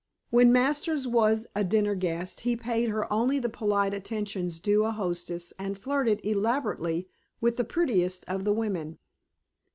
[0.31, 4.89] When Masters was a dinner guest he paid her only the polite attentions due a
[4.89, 7.07] hostess and flirted elaborately
[7.39, 8.97] with the prettiest of the women.